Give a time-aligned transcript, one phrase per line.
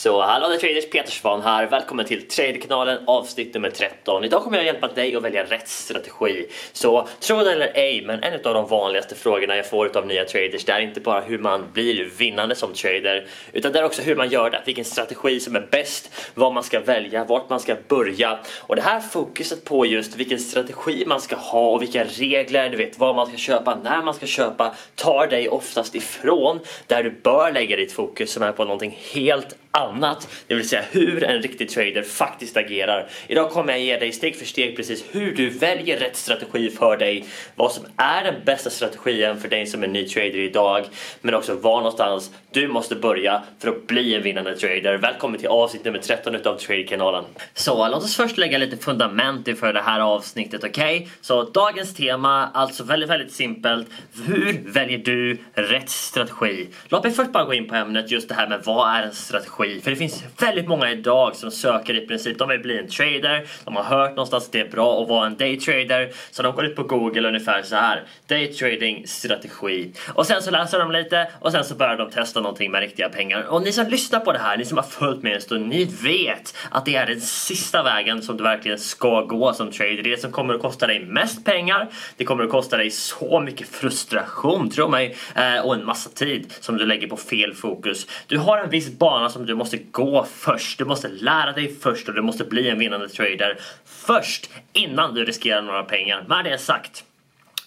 [0.00, 1.66] Så hallå där traders, Peter Svan här.
[1.66, 4.24] Välkommen till Traderkanalen avsnitt nummer 13.
[4.24, 6.46] Idag kommer jag hjälpa dig att välja rätt strategi.
[6.72, 10.24] Så tro det eller ej, men en av de vanligaste frågorna jag får av nya
[10.24, 14.02] traders det är inte bara hur man blir vinnande som trader, utan det är också
[14.02, 14.62] hur man gör det.
[14.66, 18.38] Vilken strategi som är bäst, vad man ska välja, vart man ska börja.
[18.58, 22.76] Och det här fokuset på just vilken strategi man ska ha och vilka regler, du
[22.76, 27.10] vet vad man ska köpa, när man ska köpa, tar dig oftast ifrån där du
[27.10, 31.42] bör lägga ditt fokus som är på någonting helt annat, det vill säga hur en
[31.42, 33.08] riktig trader faktiskt agerar.
[33.26, 36.96] Idag kommer jag ge dig steg för steg precis hur du väljer rätt strategi för
[36.96, 37.24] dig,
[37.54, 40.84] vad som är den bästa strategin för dig som är ny trader idag,
[41.20, 44.98] men också var någonstans du måste börja för att bli en vinnande trader.
[44.98, 47.24] Välkommen till avsnitt nummer 13 utav Tradekanalen.
[47.54, 50.96] Så låt oss först lägga lite fundament inför det här avsnittet, okej?
[50.96, 51.08] Okay?
[51.20, 53.88] Så dagens tema, alltså väldigt, väldigt simpelt.
[54.26, 56.68] Hur väljer du rätt strategi?
[56.88, 59.12] Låt mig först bara gå in på ämnet just det här med vad är en
[59.12, 59.59] strategi?
[59.64, 59.80] Strategi.
[59.80, 63.46] För det finns väldigt många idag som söker i princip, de vill bli en trader,
[63.64, 66.10] de har hört någonstans att det är bra att vara en daytrader.
[66.30, 68.02] Så de går ut på google ungefär så här.
[68.26, 69.92] Daytrading strategi.
[70.14, 73.08] Och sen så läser de lite och sen så börjar de testa någonting med riktiga
[73.08, 73.42] pengar.
[73.42, 75.84] Och ni som lyssnar på det här, ni som har följt med en stund, ni
[75.84, 80.02] vet att det är den sista vägen som du verkligen ska gå som trader.
[80.02, 81.88] Det som kommer att kosta dig mest pengar.
[82.16, 86.52] Det kommer att kosta dig så mycket frustration, tro mig, eh, och en massa tid
[86.60, 88.06] som du lägger på fel fokus.
[88.26, 90.78] Du har en viss bana som du du måste gå först.
[90.78, 95.24] Du måste lära dig först och du måste bli en vinnande trader först innan du
[95.24, 96.24] riskerar några pengar.
[96.28, 97.04] Med det sagt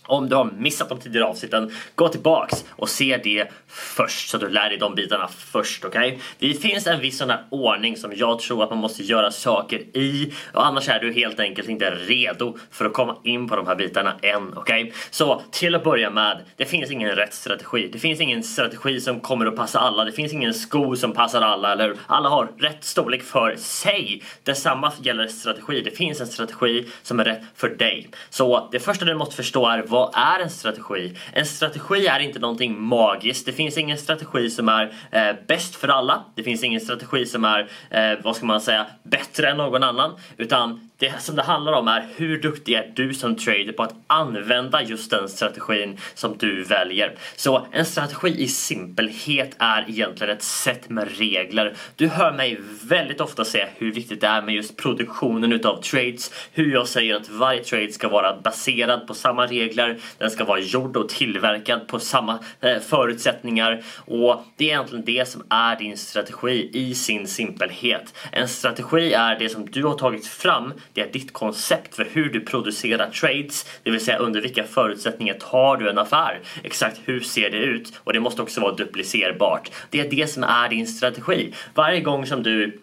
[0.07, 4.41] om du har missat de tidigare avsnitten, gå tillbaks och se det först så att
[4.41, 5.85] du lär dig de bitarna först.
[5.85, 6.07] Okej?
[6.39, 6.53] Okay?
[6.53, 9.77] Det finns en viss sån här ordning som jag tror att man måste göra saker
[9.97, 13.67] i och annars är du helt enkelt inte redo för att komma in på de
[13.67, 14.57] här bitarna än.
[14.57, 14.83] Okej?
[14.83, 14.93] Okay?
[15.09, 17.89] Så till att börja med, det finns ingen rätt strategi.
[17.93, 20.05] Det finns ingen strategi som kommer att passa alla.
[20.05, 24.23] Det finns ingen sko som passar alla, eller alla har rätt storlek för sig.
[24.43, 25.81] Detsamma gäller strategi.
[25.81, 28.09] Det finns en strategi som är rätt för dig.
[28.29, 31.17] Så det första du måste förstå är vad är en strategi?
[31.33, 33.45] En strategi är inte någonting magiskt.
[33.45, 36.23] Det finns ingen strategi som är eh, bäst för alla.
[36.35, 40.11] Det finns ingen strategi som är, eh, vad ska man säga, bättre än någon annan.
[40.37, 43.95] Utan det som det handlar om är hur duktig är du som trader på att
[44.07, 47.15] använda just den strategin som du väljer.
[47.35, 51.73] Så en strategi i simpelhet är egentligen ett sätt med regler.
[51.95, 56.31] Du hör mig väldigt ofta säga hur viktigt det är med just produktionen utav trades.
[56.51, 59.97] Hur jag säger att varje trade ska vara baserad på samma regler.
[60.17, 63.83] Den ska vara gjord och tillverkad på samma eh, förutsättningar.
[64.05, 68.13] Och det är egentligen det som är din strategi i sin simpelhet.
[68.31, 72.29] En strategi är det som du har tagit fram det är ditt koncept för hur
[72.29, 76.39] du producerar trades, det vill säga under vilka förutsättningar tar du en affär?
[76.63, 77.93] Exakt hur ser det ut?
[77.97, 79.71] Och det måste också vara duplicerbart.
[79.89, 81.53] Det är det som är din strategi.
[81.73, 82.79] Varje gång som du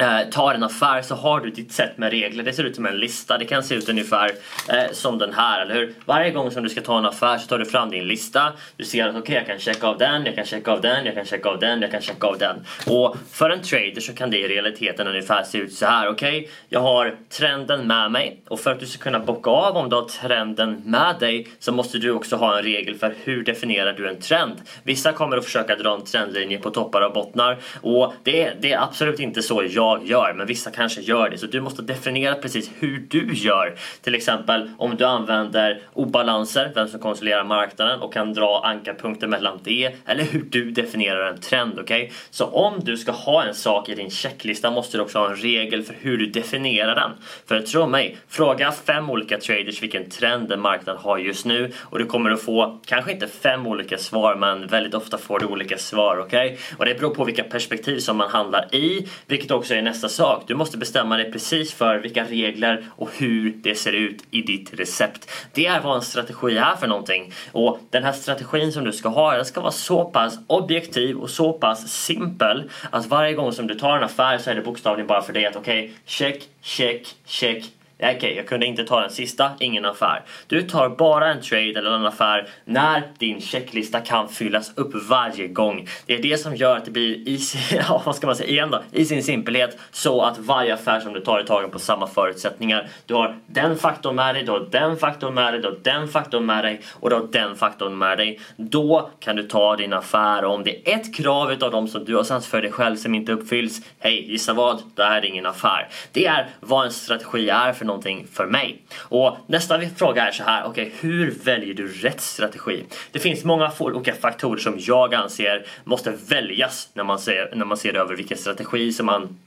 [0.00, 2.44] eh, tar en affär så har du ditt sätt med regler.
[2.44, 3.38] Det ser ut som en lista.
[3.38, 4.30] Det kan se ut ungefär
[4.68, 5.94] eh, som den här, eller hur?
[6.04, 8.52] Varje gång som du ska ta en affär så tar du fram din lista.
[8.76, 11.06] Du ser att okej, okay, jag kan checka av den, jag kan checka av den,
[11.06, 12.56] jag kan checka av den, jag kan checka av den.
[12.86, 16.08] Och för en trader så kan det i realiteten ungefär se ut så här.
[16.08, 16.50] Okej, okay?
[16.68, 19.96] jag har trenden med mig och för att du ska kunna bocka av om du
[19.96, 24.08] har trenden med dig så måste du också ha en regel för hur definierar du
[24.08, 24.54] en trend.
[24.82, 28.82] Vissa kommer att försöka dra en trendlinje på toppar och bottnar och det, det är
[28.82, 31.38] absolut inte så jag jag gör, men vissa kanske gör det.
[31.38, 33.74] Så du måste definiera precis hur du gör.
[34.02, 39.60] Till exempel om du använder obalanser, vem som konsoliderar marknaden och kan dra ankarpunkter mellan
[39.64, 41.78] det, eller hur du definierar en trend.
[41.78, 42.10] Okay?
[42.30, 45.36] Så om du ska ha en sak i din checklista måste du också ha en
[45.36, 47.10] regel för hur du definierar den.
[47.46, 51.98] För tro mig, fråga fem olika traders vilken trend en marknad har just nu och
[51.98, 55.78] du kommer att få, kanske inte fem olika svar, men väldigt ofta får du olika
[55.78, 56.18] svar.
[56.18, 56.56] Okay?
[56.76, 60.44] Och det beror på vilka perspektiv som man handlar i, vilket också är nästa sak.
[60.46, 64.74] Du måste bestämma dig precis för vilka regler och hur det ser ut i ditt
[64.74, 65.30] recept.
[65.52, 67.32] Det är vad en strategi är för någonting.
[67.52, 71.30] Och den här strategin som du ska ha, den ska vara så pass objektiv och
[71.30, 75.06] så pass simpel att varje gång som du tar en affär så är det bokstavligen
[75.06, 77.64] bara för dig att okej, okay, check, check, check,
[78.00, 80.22] Eh, okej, okay, jag kunde inte ta den sista, ingen affär.
[80.46, 85.48] Du tar bara en trade eller en affär när din checklista kan fyllas upp varje
[85.48, 85.88] gång.
[86.06, 88.48] Det är det som gör att det blir i sin, ja, vad ska man säga
[88.48, 91.78] igen då, i sin simpelhet så att varje affär som du tar är tagen på
[91.78, 92.88] samma förutsättningar.
[93.06, 96.08] Du har den faktorn med dig, du har den faktorn med dig, du har den
[96.08, 98.40] faktorn med dig och du har den faktorn med dig.
[98.56, 102.04] Då kan du ta din affär och om det är ett krav utav dem som
[102.04, 104.82] du har satt för dig själv som inte uppfylls, hej, gissa vad?
[104.94, 105.88] Det här är ingen affär.
[106.12, 108.82] Det är vad en strategi är för någonting för mig.
[108.98, 112.84] Och nästa fråga är så här, okej, okay, hur väljer du rätt strategi?
[113.12, 117.76] Det finns många olika faktorer som jag anser måste väljas när man ser, när man
[117.76, 119.38] ser över vilken strategi som man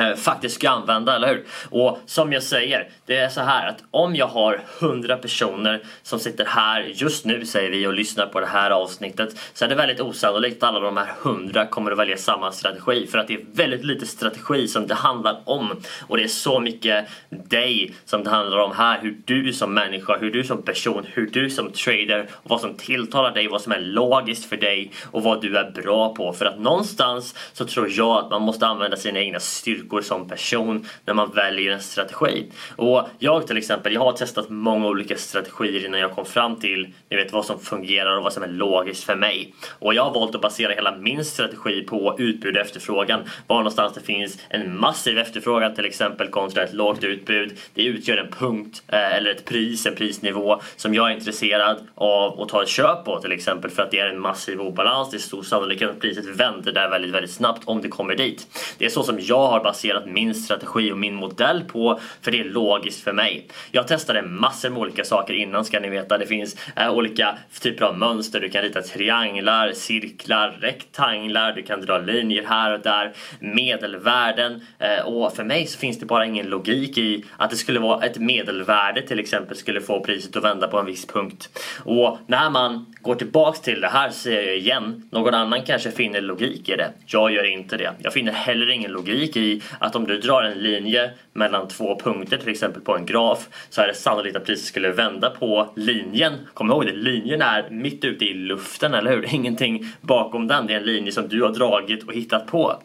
[0.00, 1.44] Eh, faktiskt ska använda, eller hur?
[1.70, 6.18] Och som jag säger, det är så här att om jag har 100 personer som
[6.18, 9.74] sitter här just nu säger vi och lyssnar på det här avsnittet så är det
[9.74, 13.34] väldigt osannolikt att alla de här 100 kommer att välja samma strategi för att det
[13.34, 18.24] är väldigt lite strategi som det handlar om och det är så mycket dig som
[18.24, 21.72] det handlar om här, hur du som människa, hur du som person, hur du som
[21.72, 25.58] trader och vad som tilltalar dig, vad som är logiskt för dig och vad du
[25.58, 29.40] är bra på för att någonstans så tror jag att man måste använda sina egna
[29.40, 32.46] styrkor styrkor som person när man väljer en strategi.
[32.76, 36.88] Och jag till exempel, jag har testat många olika strategier innan jag kom fram till
[37.10, 39.54] ni vet, vad som fungerar och vad som är logiskt för mig.
[39.78, 43.20] Och jag har valt att basera hela min strategi på utbud och efterfrågan.
[43.46, 47.58] Var någonstans det finns en massiv efterfrågan till exempel kontra ett lågt utbud.
[47.74, 52.40] Det utgör en punkt eh, eller ett pris, en prisnivå som jag är intresserad av
[52.40, 55.10] att ta ett köp på till exempel för att det är en massiv obalans.
[55.10, 58.46] Det är stor sannolikhet att priset vänder där väldigt, väldigt snabbt om det kommer dit.
[58.78, 62.40] Det är så som jag har baserat min strategi och min modell på för det
[62.40, 63.46] är logiskt för mig.
[63.70, 66.18] Jag testade massor med olika saker innan ska ni veta.
[66.18, 68.40] Det finns äh, olika typer av mönster.
[68.40, 75.06] Du kan rita trianglar, cirklar, rektanglar, du kan dra linjer här och där, medelvärden äh,
[75.06, 78.18] och för mig så finns det bara ingen logik i att det skulle vara ett
[78.18, 81.48] medelvärde till exempel skulle få priset att vända på en viss punkt.
[81.84, 86.20] Och när man går tillbaks till det här säger jag igen, någon annan kanske finner
[86.20, 86.92] logik i det.
[87.06, 87.92] Jag gör inte det.
[87.98, 92.36] Jag finner heller ingen logik i att om du drar en linje mellan två punkter
[92.36, 96.32] till exempel på en graf så är det sannolikt att priset skulle vända på linjen.
[96.54, 99.34] Kom ihåg det, linjen är mitt ute i luften, eller hur?
[99.34, 100.66] Ingenting bakom den.
[100.66, 102.82] Det är en linje som du har dragit och hittat på.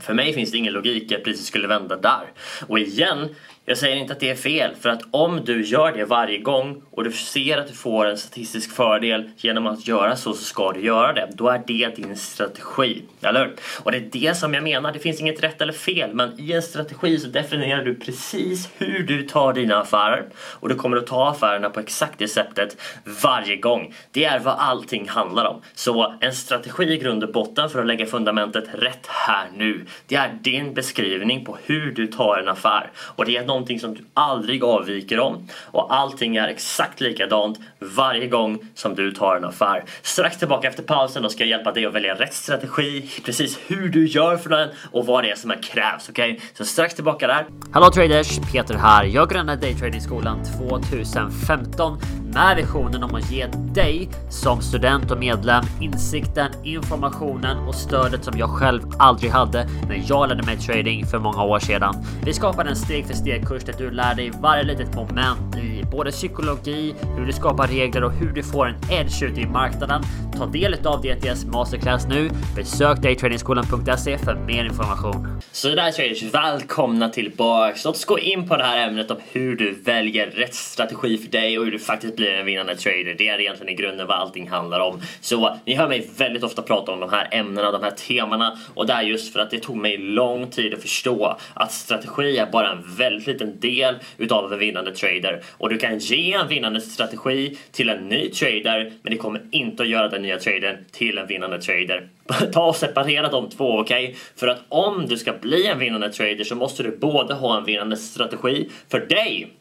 [0.00, 2.32] För mig finns det ingen logik i att priset skulle vända där.
[2.66, 3.28] Och igen,
[3.68, 6.82] jag säger inte att det är fel, för att om du gör det varje gång
[6.90, 10.72] och du ser att du får en statistisk fördel genom att göra så, så ska
[10.72, 11.28] du göra det.
[11.34, 13.54] Då är det din strategi, eller hur?
[13.82, 16.52] Och det är det som jag menar, det finns inget rätt eller fel, men i
[16.52, 21.06] en strategi så definierar du precis hur du tar dina affärer och du kommer att
[21.06, 22.76] ta affärerna på exakt det sättet
[23.22, 23.94] varje gång.
[24.10, 25.62] Det är vad allting handlar om.
[25.74, 30.14] Så en strategi i grund och botten för att lägga fundamentet rätt här nu, det
[30.14, 34.04] är din beskrivning på hur du tar en affär och det är någonting som du
[34.14, 39.84] aldrig avviker om och allting är exakt likadant varje gång som du tar en affär.
[40.02, 43.88] Strax tillbaka efter pausen då ska jag hjälpa dig att välja rätt strategi, precis hur
[43.88, 46.08] du gör för den och vad det är som är krävs.
[46.08, 46.46] Okej, okay?
[46.54, 47.46] så strax tillbaka där.
[47.72, 48.38] Hallå traders!
[48.52, 49.04] Peter här.
[49.04, 51.98] Jag grundade Daytradingskolan 2015
[52.34, 58.38] med visionen om att ge dig som student och medlem insikten, informationen och stödet som
[58.38, 61.94] jag själv aldrig hade när jag lärde mig trading för många år sedan.
[62.24, 65.84] Vi skapade en steg för steg kurs där du lär dig varje litet moment i
[65.90, 70.02] både psykologi, hur du skapar regler och hur du får en edge ute i marknaden.
[70.36, 72.30] Ta del av DTS Masterclass nu.
[72.56, 75.40] Besök daytradingskolan.se för mer information.
[75.52, 77.84] Så där traders, välkomna tillbaks.
[77.84, 81.30] Låt oss gå in på det här ämnet om hur du väljer rätt strategi för
[81.30, 83.14] dig och hur du faktiskt blir en vinnande trader.
[83.18, 85.00] Det är egentligen i grunden vad allting handlar om.
[85.20, 88.86] Så ni hör mig väldigt ofta prata om de här ämnena, de här temana och
[88.86, 92.46] det är just för att det tog mig lång tid att förstå att strategi är
[92.46, 96.80] bara en väldigt liten del utav en vinnande trader och du kan ge en vinnande
[96.80, 101.18] strategi till en ny trader men det kommer inte att göra den nya tradern till
[101.18, 102.08] en vinnande trader.
[102.52, 104.04] Ta och separera de två, okej?
[104.04, 104.16] Okay?
[104.36, 107.64] För att om du ska bli en vinnande trader så måste du både ha en
[107.64, 109.57] vinnande strategi för dig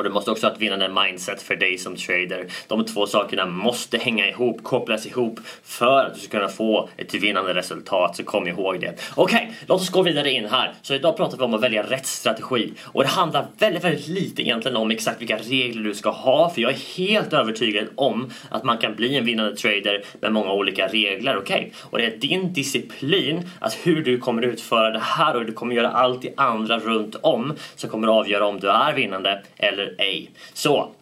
[0.00, 2.46] och du måste också ha ett vinnande mindset för dig som trader.
[2.68, 7.14] De två sakerna måste hänga ihop, kopplas ihop för att du ska kunna få ett
[7.14, 8.16] vinnande resultat.
[8.16, 8.94] Så kom ihåg det.
[9.14, 10.72] Okej, okay, låt oss gå vidare in här.
[10.82, 12.72] Så idag pratar vi om att välja rätt strategi.
[12.84, 16.50] Och det handlar väldigt, väldigt lite egentligen om exakt vilka regler du ska ha.
[16.50, 20.52] För jag är helt övertygad om att man kan bli en vinnande trader med många
[20.52, 21.36] olika regler.
[21.36, 21.56] Okej?
[21.56, 21.70] Okay?
[21.90, 25.52] Och det är din disciplin, att hur du kommer utföra det här och hur du
[25.52, 29.89] kommer göra allt det andra runt om som kommer avgöra om du är vinnande eller
[29.98, 30.30] ej.
[30.54, 30.92] Så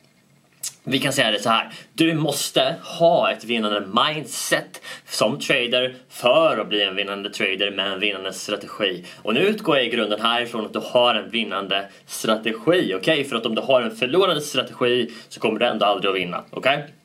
[0.85, 1.71] vi kan säga det så här.
[1.95, 7.93] Du måste ha ett vinnande mindset som trader för att bli en vinnande trader med
[7.93, 9.05] en vinnande strategi.
[9.23, 12.59] Och nu utgår jag i grunden härifrån att du har en vinnande strategi.
[12.59, 12.95] Okej?
[12.95, 13.25] Okay?
[13.25, 16.45] För att om du har en förlorande strategi så kommer du ändå aldrig att vinna.
[16.51, 16.77] Okej?
[16.77, 16.98] Okay?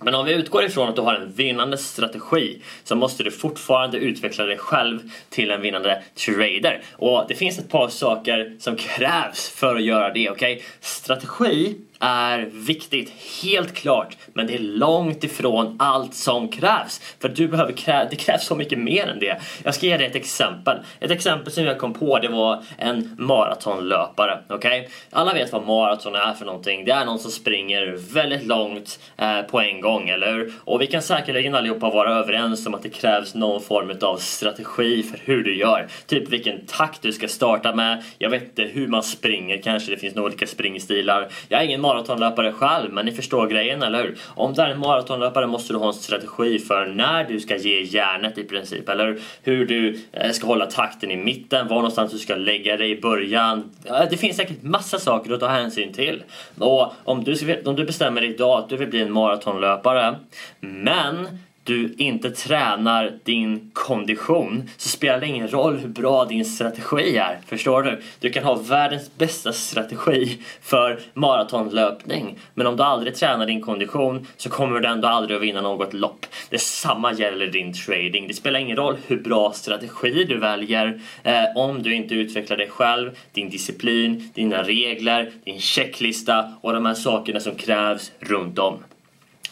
[0.00, 3.98] Men om vi utgår ifrån att du har en vinnande strategi så måste du fortfarande
[3.98, 6.82] utveckla dig själv till en vinnande trader.
[6.92, 10.30] Och det finns ett par saker som krävs för att göra det.
[10.30, 10.60] Okay?
[10.80, 13.12] Strategi är viktigt,
[13.42, 14.16] helt klart.
[14.32, 17.00] Men det är långt ifrån allt som krävs.
[17.20, 19.40] För du behöver krä det krävs så mycket mer än det.
[19.62, 20.78] Jag ska ge dig ett exempel.
[21.00, 24.38] Ett exempel som jag kom på det var en maratonlöpare.
[24.48, 24.80] Okej?
[24.80, 24.92] Okay?
[25.10, 26.84] Alla vet vad maraton är för någonting.
[26.84, 30.52] Det är någon som springer väldigt långt eh, på en gång, eller hur?
[30.64, 35.02] Och vi kan säkerligen allihopa vara överens om att det krävs någon form av strategi
[35.02, 35.86] för hur du gör.
[36.06, 38.02] Typ vilken takt du ska starta med.
[38.18, 41.28] Jag vet inte hur man springer, kanske det finns några olika springstilar.
[41.48, 44.18] Jag är ingen maratonlöpare själv, men ni förstår grejen, eller hur?
[44.34, 47.82] Om du är en maratonlöpare måste du ha en strategi för när du ska ge
[47.82, 52.18] järnet i princip, eller hur du eh, ska hålla takten i mitten, var någonstans du
[52.18, 53.70] ska lägga dig i början.
[54.10, 56.22] Det finns säkert massa saker att ta hänsyn till.
[56.58, 60.16] Och om du, om du bestämmer dig idag att du vill bli en maratonlöpare,
[60.60, 61.28] men
[61.66, 67.38] du inte tränar din kondition så spelar det ingen roll hur bra din strategi är.
[67.46, 68.02] Förstår du?
[68.20, 74.26] Du kan ha världens bästa strategi för maratonlöpning men om du aldrig tränar din kondition
[74.36, 76.26] så kommer du ändå aldrig att vinna något lopp.
[76.50, 78.28] Detsamma gäller din trading.
[78.28, 82.68] Det spelar ingen roll hur bra strategi du väljer eh, om du inte utvecklar dig
[82.68, 88.78] själv, din disciplin, dina regler, din checklista och de här sakerna som krävs runt om.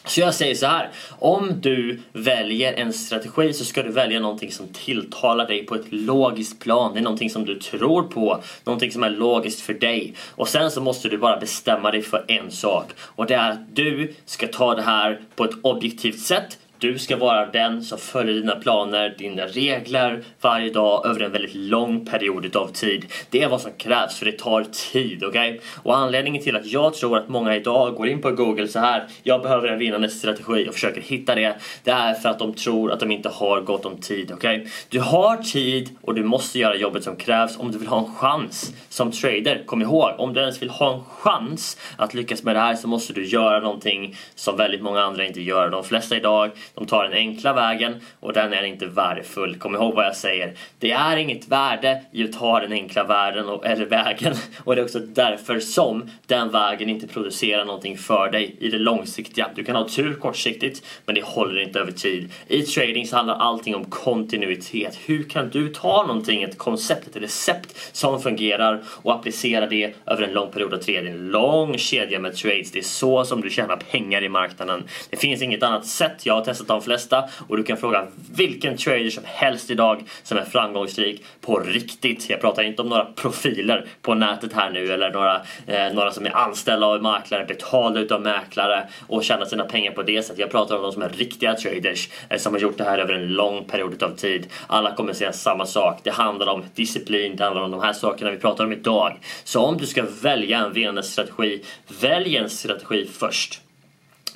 [0.06, 0.90] Så jag säger så här.
[1.18, 5.92] Om du väljer en strategi så ska du välja någonting som tilltalar dig på ett
[5.92, 6.92] logiskt plan.
[6.92, 8.42] Det är någonting som du tror på.
[8.64, 10.14] Någonting som är logiskt för dig.
[10.30, 12.90] Och sen så måste du bara bestämma dig för en sak.
[12.99, 17.16] Och det är att du ska ta det här på ett objektivt sätt du ska
[17.16, 22.56] vara den som följer dina planer, dina regler varje dag över en väldigt lång period
[22.56, 23.06] av tid.
[23.30, 25.50] Det är vad som krävs för det tar tid, okej?
[25.50, 25.60] Okay?
[25.82, 29.06] Och anledningen till att jag tror att många idag går in på Google så här.
[29.22, 31.56] Jag behöver en vinnande strategi och försöker hitta det.
[31.84, 34.56] Det är för att de tror att de inte har gott om tid, okej?
[34.56, 34.70] Okay?
[34.88, 38.14] Du har tid och du måste göra jobbet som krävs om du vill ha en
[38.14, 39.62] chans som trader.
[39.66, 42.88] Kom ihåg, om du ens vill ha en chans att lyckas med det här så
[42.88, 45.70] måste du göra någonting som väldigt många andra inte gör.
[45.70, 49.59] De flesta idag de tar den enkla vägen och den är inte värdefull.
[49.59, 50.54] Kom ihåg vad jag säger.
[50.78, 54.80] Det är inget värde i att ta den enkla världen och, eller vägen och det
[54.80, 59.50] är också därför som den vägen inte producerar någonting för dig i det långsiktiga.
[59.54, 62.33] Du kan ha tur kortsiktigt men det håller inte över tid.
[62.49, 64.99] I trading så handlar allting om kontinuitet.
[65.06, 70.23] Hur kan du ta någonting, ett koncept, ett recept som fungerar och applicera det över
[70.23, 71.06] en lång period av tid.
[71.06, 72.73] En lång kedja med trades.
[72.73, 74.85] Det är så som du tjänar pengar i marknaden.
[75.11, 76.26] Det finns inget annat sätt.
[76.26, 78.06] Jag har testat de flesta och du kan fråga
[78.37, 82.30] vilken trader som helst idag som är framgångsrik på riktigt.
[82.30, 86.26] Jag pratar inte om några profiler på nätet här nu eller några, eh, några som
[86.26, 90.38] är anställda av mäklare, betalda utav mäklare och tjänar sina pengar på det sättet.
[90.38, 93.14] Jag pratar om de som är riktiga traders eh, som har gjort det här över
[93.14, 94.46] en lång period av tid.
[94.66, 96.00] Alla kommer säga samma sak.
[96.02, 99.18] Det handlar om disciplin, det handlar om de här sakerna vi pratar om idag.
[99.44, 101.62] Så om du ska välja en vinnande strategi,
[102.00, 103.61] välj en strategi först.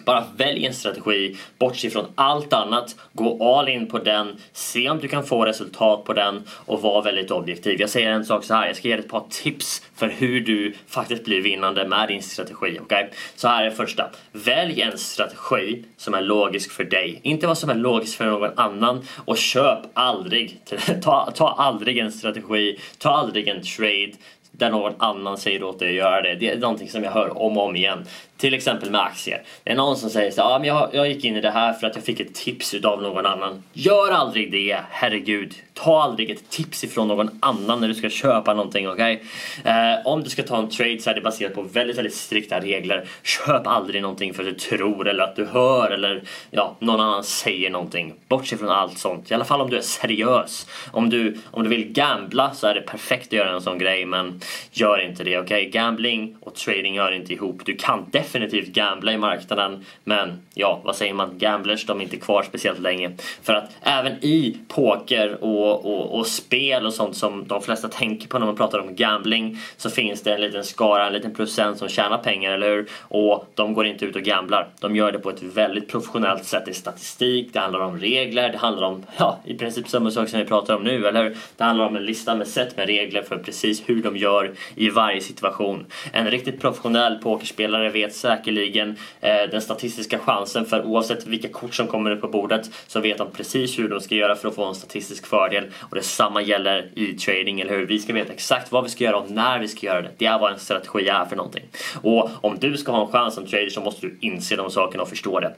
[0.09, 4.99] Bara välj en strategi, bortse från allt annat, gå all in på den, se om
[4.99, 7.81] du kan få resultat på den och var väldigt objektiv.
[7.81, 10.41] Jag säger en sak så här, jag ska ge dig ett par tips för hur
[10.41, 12.81] du faktiskt blir vinnande med din strategi.
[12.81, 13.07] Okay?
[13.37, 14.11] Så här är det första.
[14.33, 17.21] Välj en strategi som är logisk för dig.
[17.23, 20.61] Inte vad som är logiskt för någon annan och köp aldrig,
[21.03, 24.12] ta, ta aldrig en strategi, ta aldrig en trade
[24.59, 26.35] där någon annan säger åt dig att göra det.
[26.35, 28.05] Det är någonting som jag hör om och om igen.
[28.38, 29.42] Till exempel med aktier.
[29.64, 31.73] Det är någon som säger så ah, men jag, jag gick in i det här
[31.73, 33.62] för att jag fick ett tips av någon annan.
[33.73, 35.54] Gör aldrig det, herregud.
[35.75, 39.23] Ta aldrig ett tips ifrån någon annan när du ska köpa någonting, okej?
[39.61, 39.73] Okay?
[39.73, 42.61] Eh, om du ska ta en trade så är det baserat på väldigt, väldigt strikta
[42.61, 43.09] regler.
[43.23, 47.25] Köp aldrig någonting för att du tror eller att du hör eller ja, någon annan
[47.25, 48.14] säger någonting.
[48.28, 49.30] Bortse från allt sånt.
[49.30, 50.66] I alla fall om du är seriös.
[50.90, 54.07] Om du, om du vill gambla så är det perfekt att göra en sån grej,
[54.07, 54.40] men
[54.73, 55.68] gör inte det, okej?
[55.68, 55.71] Okay?
[55.71, 57.62] Gambling och trading hör inte ihop.
[57.64, 61.39] Du kan definitivt definitivt gambla i marknaden, men ja, vad säger man?
[61.39, 63.11] Gamblers, de är inte kvar speciellt länge.
[63.43, 68.29] För att även i poker och, och, och spel och sånt som de flesta tänker
[68.29, 71.79] på när man pratar om gambling så finns det en liten skara, en liten procent
[71.79, 72.89] som tjänar pengar, eller hur?
[73.01, 74.69] Och de går inte ut och gamblar.
[74.81, 76.63] De gör det på ett väldigt professionellt sätt.
[76.65, 80.29] Det är statistik, det handlar om regler, det handlar om, ja, i princip samma sak
[80.29, 81.37] som vi pratar om nu, eller hur?
[81.57, 84.91] Det handlar om en lista med sätt med regler för precis hur de gör i
[84.91, 85.87] varje situation.
[86.13, 91.87] En riktigt professionell pokerspelare vet säkerligen eh, den statistiska chansen för oavsett vilka kort som
[91.87, 94.65] kommer upp på bordet så vet de precis hur de ska göra för att få
[94.65, 95.65] en statistisk fördel.
[95.81, 97.87] Och detsamma gäller i trading, eller hur?
[97.87, 100.11] Vi ska veta exakt vad vi ska göra och när vi ska göra det.
[100.17, 101.65] Det är vad en strategi är för någonting.
[102.03, 105.03] Och om du ska ha en chans som trader så måste du inse de sakerna
[105.03, 105.55] och förstå det.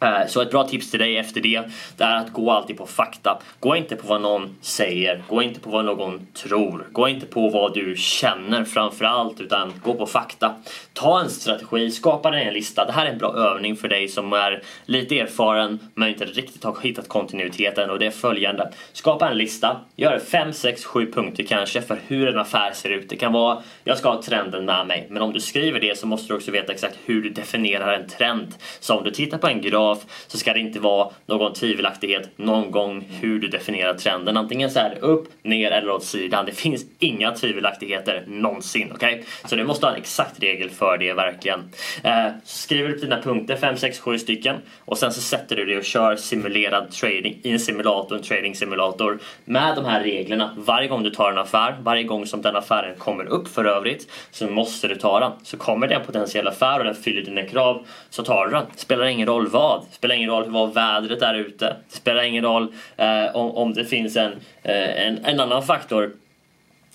[0.00, 1.62] Eh, så ett bra tips till dig efter det,
[1.96, 3.38] det är att gå alltid på fakta.
[3.60, 7.48] Gå inte på vad någon säger, gå inte på vad någon tror, gå inte på
[7.48, 9.40] vad du känner framförallt.
[9.40, 10.54] utan gå på fakta.
[10.92, 12.84] Ta en strategi, skapa dig en lista.
[12.84, 16.64] Det här är en bra övning för dig som är lite erfaren men inte riktigt
[16.64, 18.72] har hittat kontinuiteten och det är följande.
[18.92, 23.08] Skapa en lista, gör 5, 6, 7 punkter kanske för hur en affär ser ut.
[23.08, 26.06] Det kan vara, jag ska ha trenden med mig, men om du skriver det så
[26.06, 28.54] måste du också veta exakt hur du definierar en trend.
[28.80, 32.30] Så om du tittar på en graf graf så ska det inte vara någon tvivelaktighet
[32.36, 34.36] någon gång hur du definierar trenden.
[34.36, 36.46] Antingen så är det upp, ner eller åt sidan.
[36.46, 38.92] Det finns inga tvivelaktigheter någonsin.
[38.94, 39.14] Okej?
[39.14, 39.24] Okay?
[39.44, 41.70] Så du måste ha en exakt regel för det verkligen.
[42.02, 45.76] Eh, skriver upp dina punkter, 5, 6, 7 stycken och sen så sätter du dig
[45.76, 50.54] och kör simulerad trading i en simulator, en trading simulator med de här reglerna.
[50.56, 54.08] Varje gång du tar en affär, varje gång som den affären kommer upp för övrigt
[54.30, 55.32] så måste du ta den.
[55.42, 58.66] Så kommer det en potentiell affär och den fyller dina krav så tar du den.
[58.76, 59.88] Spelar ingen roll vad vad.
[59.88, 61.76] Det spelar ingen roll vad vädret är ute.
[61.90, 64.32] Det spelar ingen roll eh, om, om det finns en,
[64.62, 66.12] eh, en, en annan faktor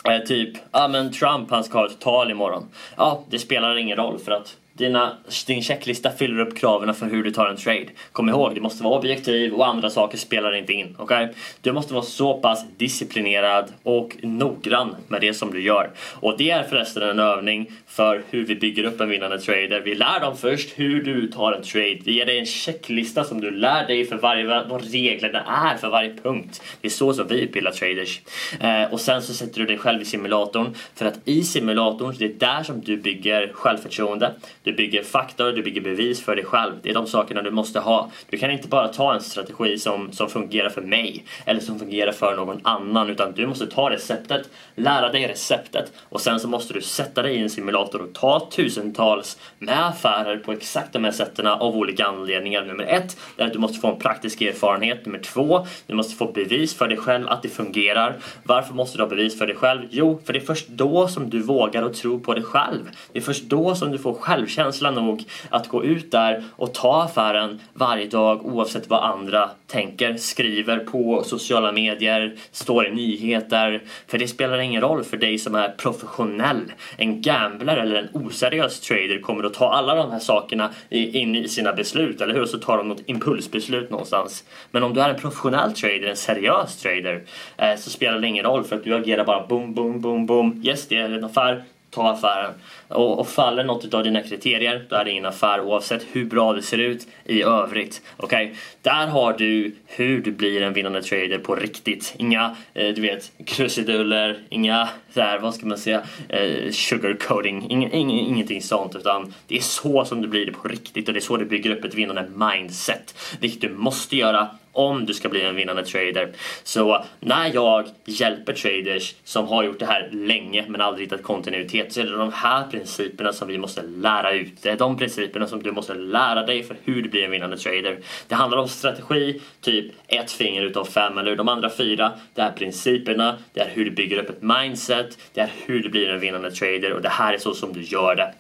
[0.10, 2.68] Eh, typ, ja ah, men Trump han ska ha ett tal imorgon.
[2.98, 7.24] Ja, det spelar ingen roll för att dina, din checklista fyller upp kraven för hur
[7.24, 7.86] du tar en trade.
[8.12, 10.96] Kom ihåg, du måste vara objektiv och andra saker spelar inte in.
[11.00, 11.28] Okay?
[11.62, 15.90] Du måste vara så pass disciplinerad och noggrann med det som du gör.
[16.20, 19.82] Och det är förresten en övning för hur vi bygger upp en vinnande trader.
[19.86, 22.00] Vi lär dem först hur du tar en trade.
[22.06, 25.90] Vi ger dig en checklista som du lär dig för varje, vad reglerna är för
[25.90, 26.62] varje punkt.
[26.82, 28.22] Det är så som vi utbildar traders.
[28.60, 32.26] Eh, och sen så sätter du dig själv i simulatorn för att i simulatorn, det
[32.26, 36.46] är där som du bygger självförtroende du bygger fakta och du bygger bevis för dig
[36.46, 36.74] själv.
[36.82, 38.12] Det är de sakerna du måste ha.
[38.30, 42.12] Du kan inte bara ta en strategi som, som fungerar för mig eller som fungerar
[42.12, 46.74] för någon annan utan du måste ta receptet, lära dig receptet och sen så måste
[46.74, 51.12] du sätta dig i en simulator och ta tusentals med affärer på exakt de här
[51.12, 52.66] sätten av olika anledningar.
[52.66, 55.06] Nummer ett är att du måste få en praktisk erfarenhet.
[55.06, 58.16] Nummer två, du måste få bevis för dig själv att det fungerar.
[58.44, 59.82] Varför måste du ha bevis för dig själv?
[59.92, 62.90] Jo, för det är först då som du vågar och tror på dig själv.
[63.12, 66.74] Det är först då som du får själv självkänsla nog att gå ut där och
[66.74, 73.82] ta affären varje dag oavsett vad andra tänker, skriver på sociala medier, står i nyheter.
[74.08, 76.72] För det spelar ingen roll för dig som är professionell.
[76.98, 81.48] En gambler eller en oseriös trader kommer att ta alla de här sakerna in i
[81.48, 82.46] sina beslut, eller hur?
[82.46, 84.44] Så tar de något impulsbeslut någonstans.
[84.72, 87.24] Men om du är en professionell trader, en seriös trader,
[87.58, 90.62] eh, så spelar det ingen roll för att du agerar bara boom, boom, boom, boom.
[90.66, 91.64] Yes, det är en affär
[91.94, 92.54] ta affären.
[92.94, 96.54] Och, och faller något av dina kriterier, då är det ingen affär oavsett hur bra
[96.54, 98.02] det ser ut i övrigt.
[98.18, 98.46] Okej?
[98.46, 98.58] Okay?
[98.82, 102.14] Där har du hur du blir en vinnande trader på riktigt.
[102.18, 108.12] Inga, eh, du vet, krusiduller, inga, där, vad ska man säga, eh, sugarcoating, ing, ing,
[108.12, 108.96] ingenting sånt.
[108.96, 111.46] Utan det är så som du blir det på riktigt och det är så du
[111.46, 113.16] bygger upp ett vinnande mindset.
[113.40, 116.32] Vilket du måste göra om du ska bli en vinnande trader.
[116.64, 121.94] Så när jag hjälper traders som har gjort det här länge men aldrig hittat kontinuitet
[121.94, 124.62] så är det de här principerna principerna som vi måste lära ut.
[124.62, 127.58] Det är de principerna som du måste lära dig för hur du blir en vinnande
[127.58, 128.00] trader.
[128.28, 132.12] Det handlar om strategi, typ ett finger utav fem eller de andra fyra.
[132.34, 135.90] Det är principerna, det är hur du bygger upp ett mindset, det är hur du
[135.90, 138.34] blir en vinnande trader och det här är så som du gör det.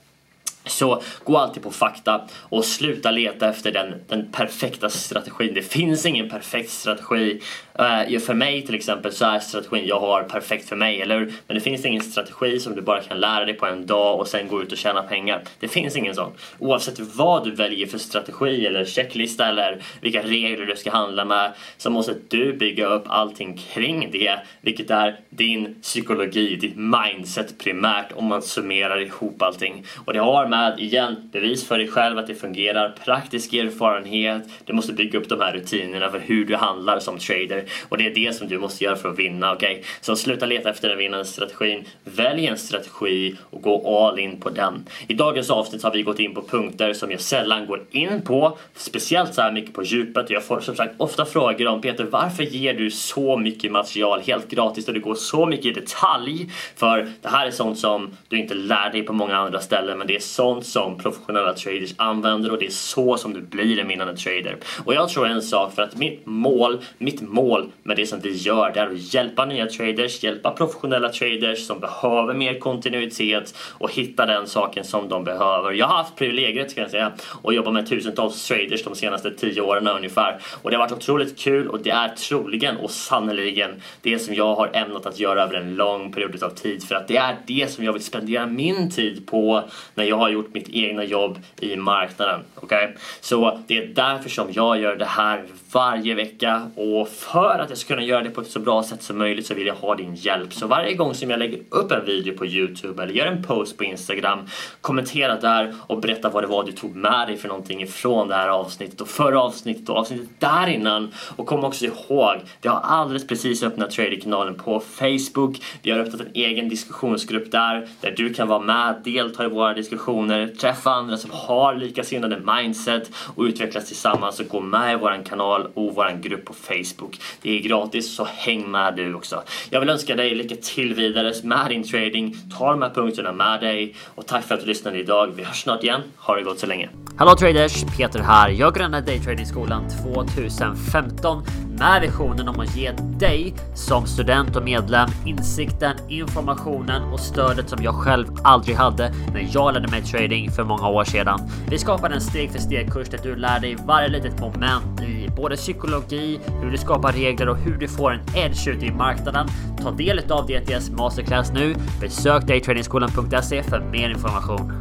[0.65, 5.53] Så gå alltid på fakta och sluta leta efter den, den perfekta strategin.
[5.53, 7.41] Det finns ingen perfekt strategi.
[7.79, 11.33] Uh, för mig till exempel så är strategin jag har perfekt för mig, eller hur?
[11.47, 14.27] Men det finns ingen strategi som du bara kan lära dig på en dag och
[14.27, 15.43] sen gå ut och tjäna pengar.
[15.59, 16.31] Det finns ingen sån.
[16.59, 21.53] Oavsett vad du väljer för strategi eller checklista eller vilka regler du ska handla med
[21.77, 28.11] så måste du bygga upp allting kring det, vilket är din psykologi, ditt mindset primärt
[28.11, 29.85] om man summerar ihop allting.
[30.05, 34.73] Och det har med, igen, bevis för dig själv att det fungerar, praktisk erfarenhet, du
[34.73, 38.15] måste bygga upp de här rutinerna för hur du handlar som trader och det är
[38.15, 39.71] det som du måste göra för att vinna, okej?
[39.71, 39.83] Okay?
[40.01, 44.49] Så sluta leta efter den vinnande strategin, välj en strategi och gå all in på
[44.49, 44.85] den.
[45.07, 48.57] I dagens avsnitt har vi gått in på punkter som jag sällan går in på,
[48.75, 50.25] speciellt så här mycket på djupet.
[50.25, 54.21] och Jag får som sagt ofta frågor om Peter, varför ger du så mycket material
[54.21, 56.51] helt gratis och du går så mycket i detalj?
[56.75, 60.07] För det här är sånt som du inte lär dig på många andra ställen, men
[60.07, 63.79] det är så sånt som professionella traders använder och det är så som du blir
[63.79, 64.57] en vinnande trader.
[64.85, 68.33] Och jag tror en sak för att mitt mål, mitt mål med det som vi
[68.33, 73.91] gör det är att hjälpa nya traders, hjälpa professionella traders som behöver mer kontinuitet och
[73.91, 75.71] hitta den saken som de behöver.
[75.71, 79.61] Jag har haft privilegiet kan jag säga och jobba med tusentals traders de senaste tio
[79.61, 84.19] åren ungefär och det har varit otroligt kul och det är troligen och sannoliken det
[84.19, 87.17] som jag har ämnat att göra över en lång period av tid för att det
[87.17, 89.63] är det som jag vill spendera min tid på
[89.95, 92.39] när jag har gjort mitt egna jobb i marknaden.
[92.55, 92.83] Okej?
[92.83, 92.97] Okay?
[93.21, 97.77] Så det är därför som jag gör det här varje vecka och för att jag
[97.77, 99.95] ska kunna göra det på ett så bra sätt som möjligt så vill jag ha
[99.95, 100.53] din hjälp.
[100.53, 103.77] Så varje gång som jag lägger upp en video på Youtube eller gör en post
[103.77, 104.39] på Instagram,
[104.81, 108.35] kommentera där och berätta vad det var du tog med dig för någonting ifrån det
[108.35, 111.11] här avsnittet och förra avsnittet och avsnittet där innan.
[111.35, 115.61] Och kom också ihåg, vi har alldeles precis öppnat Trader-kanalen på Facebook.
[115.81, 119.73] Vi har öppnat en egen diskussionsgrupp där, där du kan vara med, delta i våra
[119.73, 120.22] diskussioner,
[120.59, 125.67] träffa andra som har likasinnade mindset och utvecklas tillsammans och gå med i våran kanal
[125.73, 127.19] och våran grupp på Facebook.
[127.41, 129.43] Det är gratis så häng med du också.
[129.69, 132.35] Jag vill önska dig lycka till vidare med din trading.
[132.57, 135.33] Ta de här punkterna med dig och tack för att du lyssnade idag.
[135.35, 136.01] Vi hörs snart igen.
[136.17, 136.89] Ha det gott så länge.
[137.17, 137.83] Hallå traders!
[137.97, 138.49] Peter här.
[138.49, 141.43] Jag grundade Daytradingskolan 2015
[141.79, 147.83] med visionen om att ge dig som student och medlem insikten, informationen och stödet som
[147.83, 151.39] jag själv aldrig hade när jag lärde mig trading för många år sedan.
[151.69, 155.29] Vi skapade en steg för steg kurs där du lär dig varje litet moment i
[155.35, 159.47] både psykologi, hur du skapar regler och hur du får en edge ute i marknaden.
[159.81, 161.75] Ta del av DTS Masterclass nu.
[162.01, 164.73] Besök daytradingskolan.se för mer information.